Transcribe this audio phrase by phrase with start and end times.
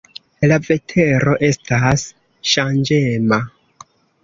[0.51, 2.07] La vetero estas
[2.55, 3.41] ŝanĝema.